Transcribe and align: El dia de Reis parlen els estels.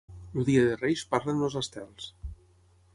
El 0.39 0.47
dia 0.47 0.63
de 0.69 0.79
Reis 0.79 1.03
parlen 1.13 1.47
els 1.49 1.59
estels. 1.63 2.11